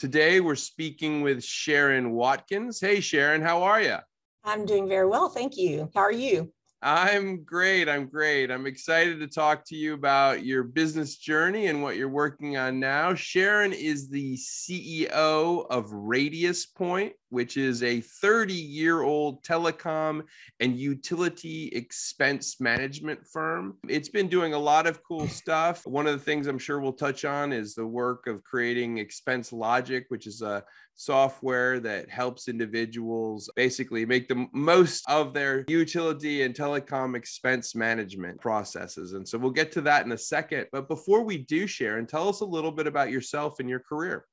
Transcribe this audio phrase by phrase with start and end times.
[0.00, 2.80] Today we're speaking with Sharon Watkins.
[2.80, 3.96] Hey, Sharon, how are you?
[4.42, 5.28] I'm doing very well.
[5.28, 5.90] Thank you.
[5.94, 6.50] How are you?
[6.82, 7.90] I'm great.
[7.90, 8.50] I'm great.
[8.50, 12.80] I'm excited to talk to you about your business journey and what you're working on
[12.80, 13.14] now.
[13.14, 20.22] Sharon is the CEO of Radius Point, which is a 30 year old telecom
[20.60, 23.76] and utility expense management firm.
[23.86, 25.86] It's been doing a lot of cool stuff.
[25.86, 29.52] One of the things I'm sure we'll touch on is the work of creating Expense
[29.52, 30.64] Logic, which is a
[31.00, 38.38] software that helps individuals basically make the most of their utility and telecom expense management
[38.38, 39.14] processes.
[39.14, 40.66] And so we'll get to that in a second.
[40.72, 44.26] But before we do, Sharon, tell us a little bit about yourself and your career.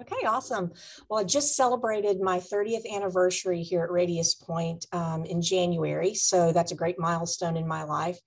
[0.00, 0.70] Okay, awesome.
[1.08, 6.14] Well, I just celebrated my 30th anniversary here at Radius Point um, in January.
[6.14, 8.18] So that's a great milestone in my life.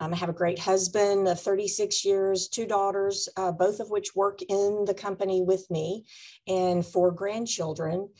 [0.00, 4.14] Um, I have a great husband of 36 years, two daughters, uh, both of which
[4.14, 6.04] work in the company with me,
[6.46, 8.10] and four grandchildren.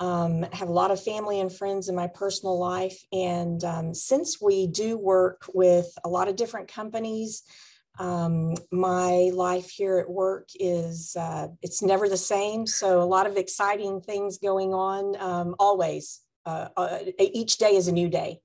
[0.00, 2.98] Um, have a lot of family and friends in my personal life.
[3.12, 7.42] And um, since we do work with a lot of different companies,
[7.98, 12.66] um, my life here at work is uh, it's never the same.
[12.66, 16.20] So a lot of exciting things going on um, always.
[16.46, 18.40] Uh, uh, each day is a new day.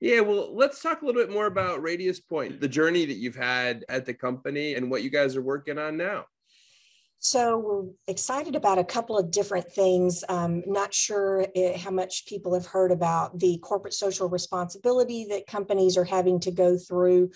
[0.00, 3.36] Yeah, well, let's talk a little bit more about Radius Point, the journey that you've
[3.36, 6.26] had at the company and what you guys are working on now.
[7.18, 10.22] So we're excited about a couple of different things.
[10.28, 15.46] Um, not sure it, how much people have heard about the corporate social responsibility that
[15.46, 17.30] companies are having to go through.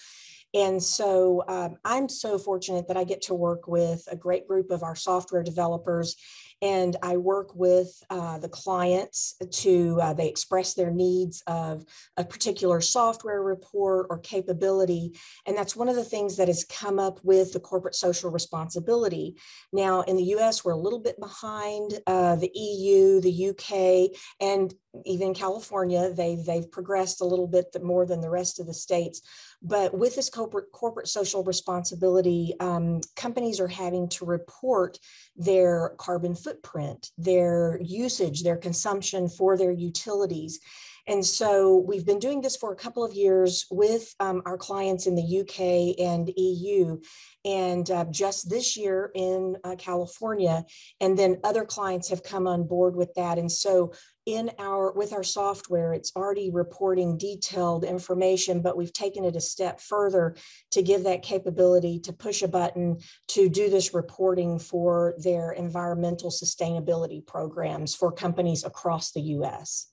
[0.54, 4.70] And so um, I'm so fortunate that I get to work with a great group
[4.70, 6.16] of our software developers
[6.62, 11.84] and I work with uh, the clients to uh, they express their needs of
[12.16, 16.98] a particular software report or capability, and that's one of the things that has come
[16.98, 19.36] up with the corporate social responsibility.
[19.72, 24.74] Now, in the U.S., we're a little bit behind uh, the EU, the UK, and
[25.06, 26.12] even California.
[26.12, 29.22] They've they've progressed a little bit more than the rest of the states.
[29.62, 34.98] But with this corporate, corporate social responsibility, um, companies are having to report
[35.36, 40.60] their carbon footprint, their usage, their consumption for their utilities.
[41.06, 45.06] And so we've been doing this for a couple of years with um, our clients
[45.06, 47.00] in the UK and EU.
[47.44, 50.64] And uh, just this year in uh, California,
[51.00, 53.38] and then other clients have come on board with that.
[53.38, 53.92] And so
[54.30, 59.40] in our with our software it's already reporting detailed information but we've taken it a
[59.40, 60.36] step further
[60.70, 62.96] to give that capability to push a button
[63.26, 69.88] to do this reporting for their environmental sustainability programs for companies across the US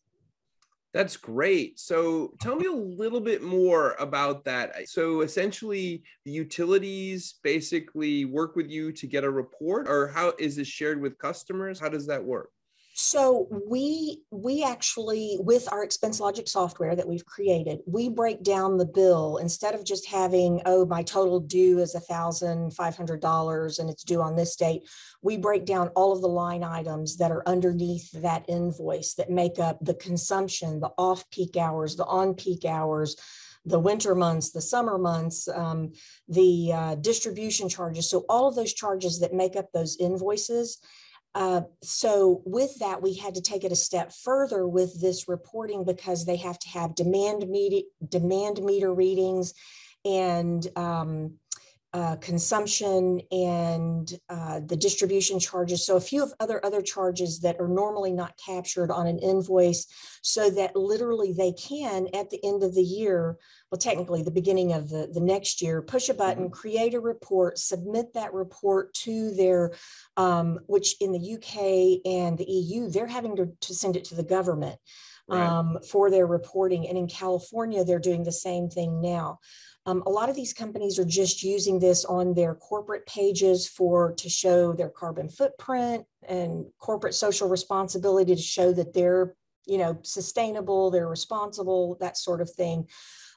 [0.94, 1.78] that's great.
[1.80, 4.90] So tell me a little bit more about that.
[4.90, 10.56] So essentially, the utilities basically work with you to get a report, or how is
[10.56, 11.80] this shared with customers?
[11.80, 12.50] How does that work?
[13.00, 18.78] So we we actually with our expense logic software that we've created, we break down
[18.78, 23.22] the bill instead of just having oh my total due is a thousand five hundred
[23.22, 24.90] dollars and it's due on this date.
[25.22, 29.60] We break down all of the line items that are underneath that invoice that make
[29.60, 33.16] up the consumption, the off peak hours, the on peak hours,
[33.64, 35.92] the winter months, the summer months, um,
[36.30, 38.10] the uh, distribution charges.
[38.10, 40.80] So all of those charges that make up those invoices
[41.38, 45.86] uh, so with that, we had to take it a step further with this reporting
[45.86, 49.54] because they have to have demand meter, demand meter readings
[50.04, 51.36] and um,
[51.94, 55.86] uh, consumption and uh, the distribution charges.
[55.86, 59.88] So a few of other other charges that are normally not captured on an invoice
[60.22, 63.38] so that literally they can at the end of the year
[63.72, 66.54] well, technically the beginning of the, the next year, push a button, mm-hmm.
[66.54, 69.74] create a report, submit that report to their,
[70.16, 74.16] um, which in the UK and the EU, they're having to, to send it to
[74.16, 74.80] the government
[75.28, 75.46] right.
[75.46, 76.88] um, for their reporting.
[76.88, 79.40] And in California, they're doing the same thing now.
[79.88, 84.12] Um, a lot of these companies are just using this on their corporate pages for
[84.16, 89.36] to show their carbon footprint and corporate social responsibility to show that they're
[89.66, 92.88] you know sustainable they're responsible that sort of thing.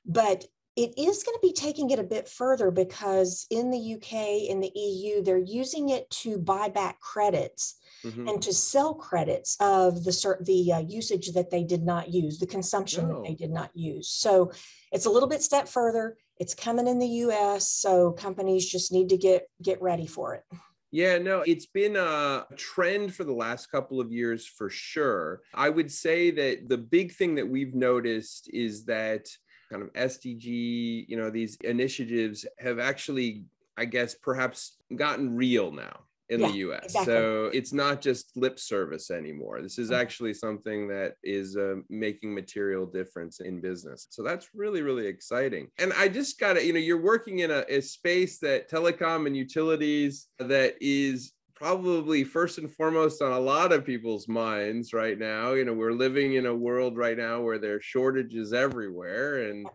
[0.04, 0.44] But
[0.74, 4.60] it is going to be taking it a bit further because in the UK, in
[4.60, 8.28] the EU, they're using it to buy back credits mm-hmm.
[8.28, 12.46] and to sell credits of the the uh, usage that they did not use, the
[12.46, 14.08] consumption that they did not use.
[14.08, 14.52] So
[14.92, 16.16] it's a little bit step further.
[16.38, 20.44] It's coming in the US, so companies just need to get get ready for it.
[20.92, 25.42] Yeah, no, it's been a trend for the last couple of years for sure.
[25.54, 29.28] I would say that the big thing that we've noticed is that
[29.70, 33.44] kind of SDG, you know, these initiatives have actually,
[33.76, 36.00] I guess, perhaps gotten real now
[36.30, 36.84] in yeah, the US.
[36.84, 37.12] Exactly.
[37.12, 39.60] So it's not just lip service anymore.
[39.60, 44.06] This is actually something that is uh, making material difference in business.
[44.10, 45.68] So that's really, really exciting.
[45.78, 49.26] And I just got to, you know, you're working in a, a space that telecom
[49.26, 55.18] and utilities that is probably first and foremost on a lot of people's minds right
[55.18, 55.52] now.
[55.52, 59.66] You know, we're living in a world right now where there are shortages everywhere and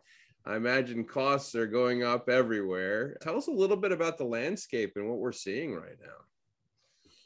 [0.47, 3.17] I imagine costs are going up everywhere.
[3.21, 6.25] Tell us a little bit about the landscape and what we're seeing right now.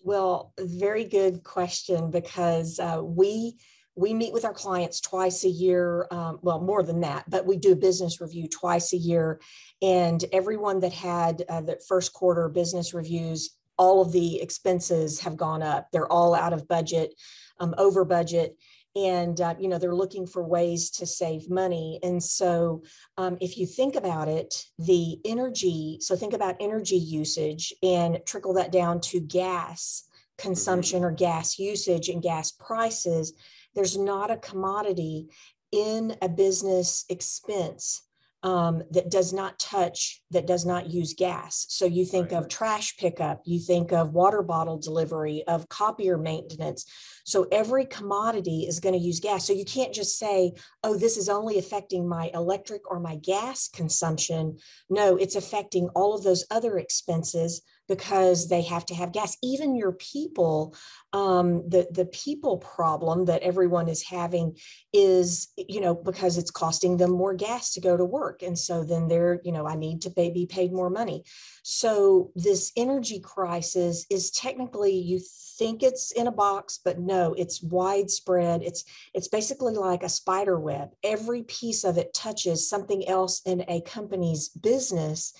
[0.02, 3.58] Well, very good question because uh, we
[3.96, 7.58] we meet with our clients twice a year um, well more than that but we
[7.58, 9.42] do a business review twice a year
[9.82, 15.38] and everyone that had uh, the first quarter business reviews all of the expenses have
[15.38, 15.88] gone up.
[15.92, 17.16] They're all out of budget,
[17.60, 18.58] um, over budget.
[18.96, 22.00] And, uh, you know, they're looking for ways to save money.
[22.02, 22.84] And so
[23.18, 28.54] um, if you think about it, the energy, so think about energy usage and trickle
[28.54, 30.06] that down to gas
[30.38, 33.34] consumption or gas usage and gas prices.
[33.76, 35.28] There's not a commodity
[35.72, 38.02] in a business expense
[38.42, 41.66] um, that does not touch, that does not use gas.
[41.70, 42.38] So you think right.
[42.38, 46.86] of trash pickup, you think of water bottle delivery, of copier maintenance.
[47.26, 49.46] So every commodity is going to use gas.
[49.46, 50.54] So you can't just say,
[50.84, 54.58] oh, this is only affecting my electric or my gas consumption.
[54.90, 59.36] No, it's affecting all of those other expenses because they have to have gas.
[59.44, 60.76] Even your people,
[61.12, 64.56] um, the, the people problem that everyone is having
[64.94, 68.44] is, you know, because it's costing them more gas to go to work.
[68.44, 71.24] And so then they're, you know, I need to pay, be paid more money.
[71.64, 75.20] So this energy crisis is technically, you
[75.58, 78.62] think it's in a box, but no, it's widespread.
[78.62, 80.90] It's, it's basically like a spider web.
[81.04, 85.34] Every piece of it touches something else in a company's business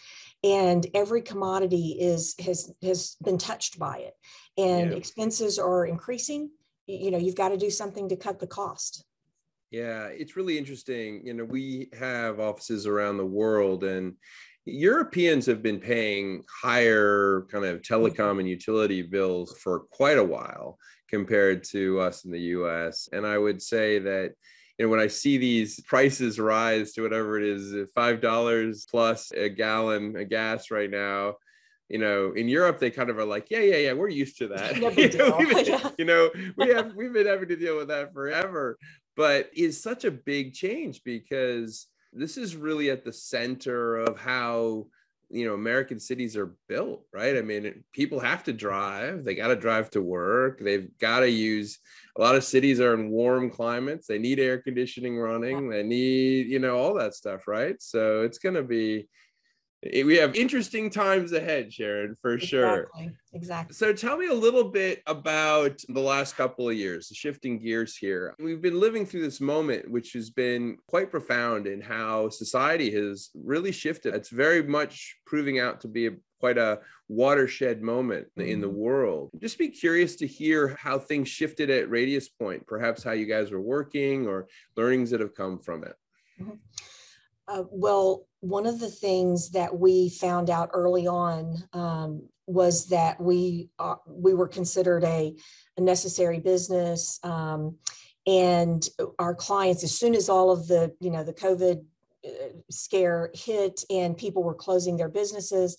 [0.44, 4.14] and every commodity is has has been touched by it
[4.58, 4.98] and yeah.
[4.98, 6.50] expenses are increasing
[6.88, 9.04] you know you've got to do something to cut the cost
[9.72, 14.16] yeah it's really interesting you know we have offices around the world and
[14.66, 20.78] Europeans have been paying higher kind of telecom and utility bills for quite a while
[21.10, 23.10] compared to us in the US.
[23.12, 24.34] And I would say that
[24.80, 29.32] you know, when I see these prices rise to whatever it is, five dollars plus
[29.34, 31.36] a gallon of gas right now,
[31.90, 34.48] you know, in Europe they kind of are like, yeah, yeah, yeah, we're used to
[34.48, 34.78] that.
[34.98, 38.78] you, know, been, you know, we have we've been having to deal with that forever,
[39.18, 44.86] but is such a big change because this is really at the center of how
[45.30, 47.38] you know american cities are built right?
[47.38, 49.24] I mean people have to drive.
[49.24, 50.60] They got to drive to work.
[50.60, 51.80] They've got to use
[52.18, 54.08] a lot of cities are in warm climates.
[54.08, 55.70] They need air conditioning running.
[55.70, 57.76] They need you know all that stuff right?
[57.82, 59.08] So it's going to be
[59.82, 62.92] we have interesting times ahead, Sharon, for exactly, sure.
[63.34, 63.74] Exactly.
[63.74, 68.36] So tell me a little bit about the last couple of years, shifting gears here.
[68.40, 73.30] We've been living through this moment, which has been quite profound in how society has
[73.34, 74.16] really shifted.
[74.16, 78.50] It's very much proving out to be a, quite a watershed moment mm-hmm.
[78.50, 78.78] in the mm-hmm.
[78.78, 79.30] world.
[79.40, 83.52] Just be curious to hear how things shifted at Radius Point, perhaps how you guys
[83.52, 85.96] were working or learnings that have come from it.
[86.42, 86.56] Mm-hmm.
[87.50, 93.20] Uh, well, one of the things that we found out early on um, was that
[93.20, 95.36] we uh, we were considered a,
[95.78, 97.76] a necessary business, um,
[98.28, 98.88] and
[99.18, 101.84] our clients, as soon as all of the you know the COVID
[102.26, 102.30] uh,
[102.70, 105.76] scare hit and people were closing their businesses,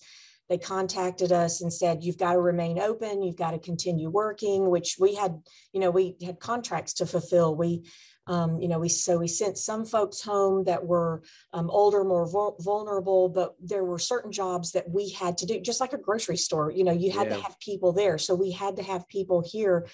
[0.49, 4.69] they contacted us and said you've got to remain open you've got to continue working
[4.69, 7.55] which we had you know we had contracts to fulfill.
[7.55, 7.83] We
[8.27, 11.23] um, you know, we so we sent some folks home that were
[11.53, 12.27] um, older, more
[12.59, 16.37] vulnerable, but there were certain jobs that we had to do, just like a grocery
[16.37, 16.71] store.
[16.71, 17.37] You know, you had yeah.
[17.37, 19.87] to have people there, so we had to have people here.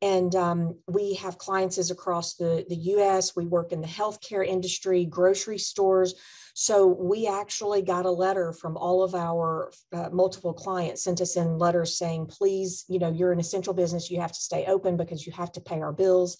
[0.00, 3.34] And um, we have clients across the, the US.
[3.34, 6.14] We work in the healthcare industry, grocery stores.
[6.54, 11.36] So we actually got a letter from all of our uh, multiple clients sent us
[11.36, 14.10] in letters saying, please, you know, you're an essential business.
[14.10, 16.38] You have to stay open because you have to pay our bills.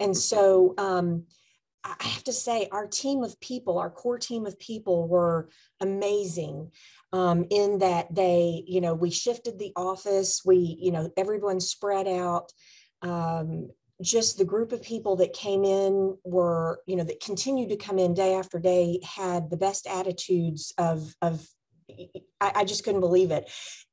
[0.00, 1.24] And so um,
[1.84, 5.48] I have to say, our team of people, our core team of people were
[5.80, 6.72] amazing
[7.12, 12.08] um, in that they, you know, we shifted the office, we, you know, everyone spread
[12.08, 12.52] out.
[13.02, 13.70] Um,
[14.02, 17.98] just the group of people that came in were, you know, that continued to come
[17.98, 21.46] in day after day had the best attitudes of, of
[22.40, 23.50] I, I just couldn't believe it.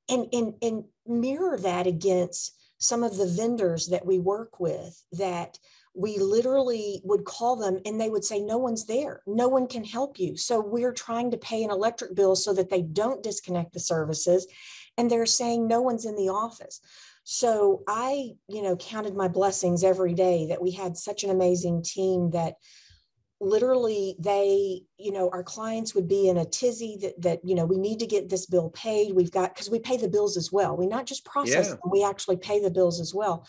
[0.10, 5.58] And, and, and mirror that against some of the vendors that we work with that
[5.96, 9.22] we literally would call them and they would say, No one's there.
[9.28, 10.36] No one can help you.
[10.36, 14.48] So we're trying to pay an electric bill so that they don't disconnect the services.
[14.98, 16.80] And they're saying, No one's in the office.
[17.24, 21.84] So I, you know, counted my blessings every day that we had such an amazing
[21.84, 22.56] team that
[23.40, 27.66] literally they you know our clients would be in a tizzy that that you know
[27.66, 30.52] we need to get this bill paid we've got because we pay the bills as
[30.52, 31.72] well we not just process yeah.
[31.72, 33.46] them we actually pay the bills as well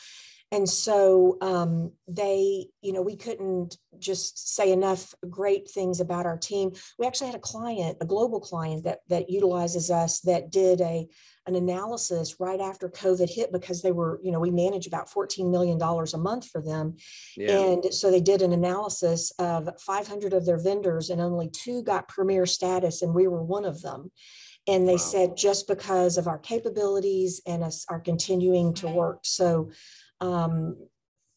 [0.55, 6.37] and so um, they you know we couldn't just say enough great things about our
[6.37, 10.81] team we actually had a client a global client that that utilizes us that did
[10.81, 11.07] a
[11.47, 15.51] an analysis right after COVID hit because they were, you know, we manage about $14
[15.51, 16.97] million a month for them.
[17.37, 17.59] Yeah.
[17.59, 22.09] And so they did an analysis of 500 of their vendors and only two got
[22.09, 24.11] premier status, and we were one of them.
[24.67, 24.99] And they wow.
[24.99, 29.21] said just because of our capabilities and us are continuing to work.
[29.25, 29.71] So,
[30.25, 30.77] um,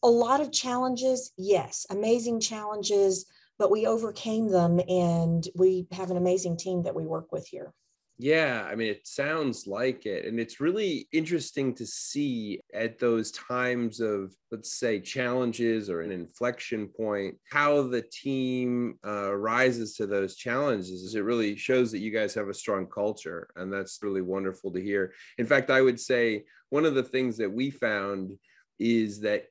[0.04, 3.26] a lot of challenges, yes, amazing challenges,
[3.60, 7.74] but we overcame them and we have an amazing team that we work with here.
[8.20, 10.26] Yeah, I mean, it sounds like it.
[10.26, 16.12] And it's really interesting to see at those times of, let's say, challenges or an
[16.12, 21.14] inflection point, how the team uh, rises to those challenges.
[21.14, 23.50] It really shows that you guys have a strong culture.
[23.56, 25.14] And that's really wonderful to hear.
[25.38, 28.32] In fact, I would say one of the things that we found
[28.80, 29.46] is that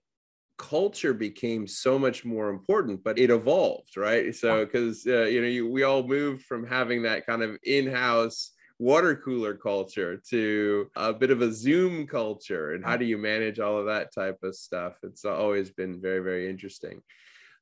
[0.59, 5.47] culture became so much more important but it evolved right so because uh, you know
[5.47, 11.13] you, we all moved from having that kind of in-house water cooler culture to a
[11.13, 12.73] bit of a Zoom culture.
[12.73, 14.95] And how do you manage all of that type of stuff?
[15.03, 17.03] It's always been very, very interesting.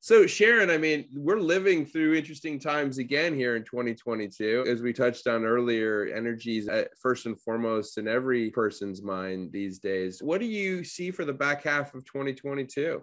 [0.05, 4.67] So, Sharon, I mean, we're living through interesting times again here in 2022.
[4.69, 6.69] As we touched on earlier, energy is
[7.01, 10.23] first and foremost in every person's mind these days.
[10.23, 13.03] What do you see for the back half of 2022?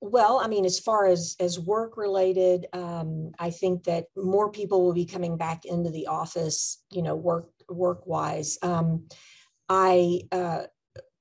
[0.00, 4.84] Well, I mean, as far as as work related, um, I think that more people
[4.84, 6.82] will be coming back into the office.
[6.90, 8.58] You know, work work wise.
[8.60, 9.06] Um,
[9.68, 10.62] I uh,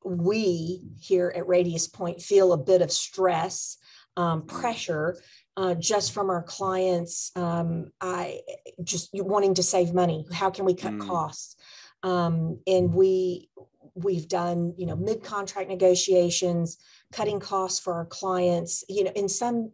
[0.04, 3.78] we here at Radius Point feel a bit of stress,
[4.18, 5.18] um, pressure.
[5.58, 8.40] Uh, just from our clients, um, I
[8.84, 10.26] just wanting to save money.
[10.32, 11.06] How can we cut mm.
[11.06, 11.58] costs?
[12.04, 13.50] Um, and we
[13.94, 16.78] we've done, you know, mid contract negotiations
[17.12, 19.72] cutting costs for our clients you know in some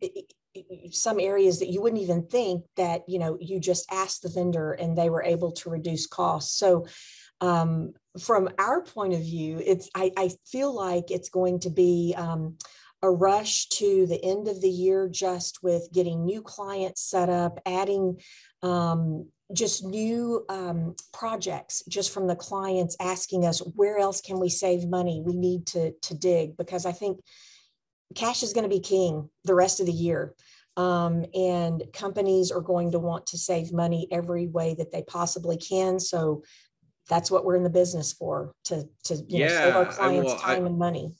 [0.91, 4.73] some areas that you wouldn't even think that you know you just asked the vendor
[4.73, 6.85] and they were able to reduce costs so
[7.39, 12.15] um, from our point of view it's I, I feel like it's going to be
[12.17, 12.57] um,
[13.07, 17.59] a rush to the end of the year just with getting new clients set up
[17.65, 18.19] adding
[18.63, 24.49] um, just new um, projects just from the clients asking us where else can we
[24.49, 25.23] save money?
[25.25, 27.19] We need to to dig because i think
[28.15, 30.33] cash is going to be king the rest of the year.
[30.75, 35.57] Um, and companies are going to want to save money every way that they possibly
[35.57, 35.99] can.
[35.99, 36.43] So
[37.09, 40.27] that's what we're in the business for to to you yeah, know, save our clients
[40.27, 41.15] well, time I, and money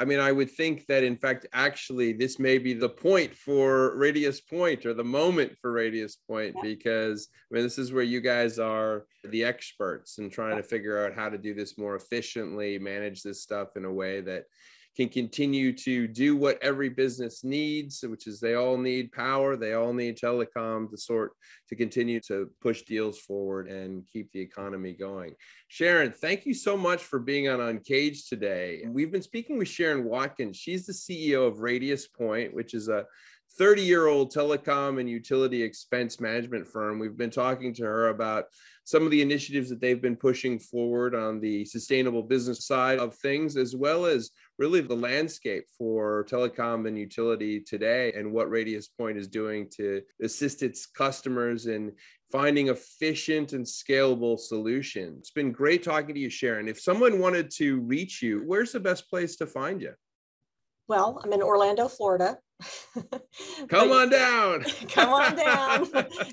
[0.00, 3.94] I mean, I would think that in fact, actually, this may be the point for
[3.98, 8.22] Radius Point or the moment for Radius Point because I mean, this is where you
[8.22, 12.78] guys are the experts in trying to figure out how to do this more efficiently,
[12.78, 14.44] manage this stuff in a way that
[14.96, 19.74] can continue to do what every business needs, which is they all need power, they
[19.74, 21.32] all need telecom to sort
[21.68, 25.34] to continue to push deals forward and keep the economy going.
[25.68, 28.82] Sharon, thank you so much for being on Uncaged today.
[28.88, 30.56] We've been speaking with Sharon Watkins.
[30.56, 33.06] She's the CEO of Radius Point, which is a
[33.58, 36.98] 30 year old telecom and utility expense management firm.
[36.98, 38.46] We've been talking to her about
[38.84, 43.14] some of the initiatives that they've been pushing forward on the sustainable business side of
[43.16, 44.30] things, as well as
[44.60, 50.02] really the landscape for telecom and utility today and what Radius Point is doing to
[50.22, 51.92] assist its customers in
[52.30, 55.20] finding efficient and scalable solutions.
[55.20, 56.68] It's been great talking to you, Sharon.
[56.68, 59.94] If someone wanted to reach you, where's the best place to find you?
[60.88, 62.36] Well, I'm in Orlando, Florida.
[63.68, 64.64] come on down.
[64.88, 65.88] come on down.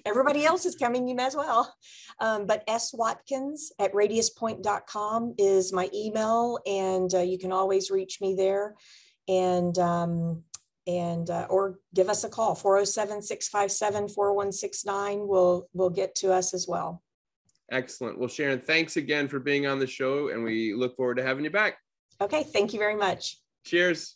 [0.06, 1.74] Everybody else is coming in as well.
[2.20, 8.20] Um, but S Watkins at radiuspoint.com is my email, and uh, you can always reach
[8.22, 8.76] me there.
[9.28, 10.44] And um,
[10.88, 17.04] and uh, or give us a call 407-657-4169 will will get to us as well
[17.72, 21.24] excellent well sharon thanks again for being on the show and we look forward to
[21.24, 21.78] having you back
[22.22, 24.14] okay thank you very much cheers